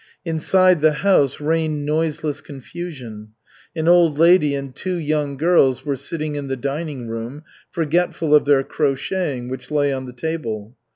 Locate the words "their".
8.45-8.63